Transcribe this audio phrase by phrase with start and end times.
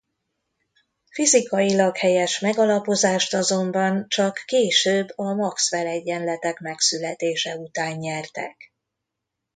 [1.11, 8.73] Fizikailag helyes megalapozást azonban csak később a Maxwell-egyenletek megszületése után nyertek.